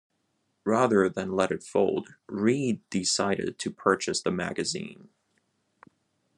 [0.65, 5.09] Rather than let it fold, Read decided to purchase the magazine.